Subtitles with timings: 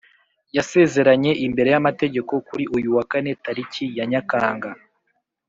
[0.55, 4.69] yasezeranye imbere y’amategeko kuri uyu wa kane tariki ya nyakanga